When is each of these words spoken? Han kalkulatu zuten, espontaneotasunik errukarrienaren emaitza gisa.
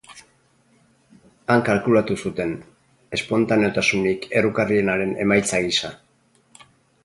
Han 1.55 1.61
kalkulatu 1.67 2.17
zuten, 2.29 2.55
espontaneotasunik 3.19 4.27
errukarrienaren 4.41 5.17
emaitza 5.27 5.65
gisa. 5.71 5.97